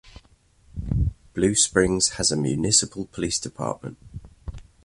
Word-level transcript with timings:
Blue 1.35 1.53
Springs 1.53 2.13
has 2.13 2.31
a 2.31 2.35
Municipal 2.35 3.05
Police 3.05 3.37
Department. 3.37 3.99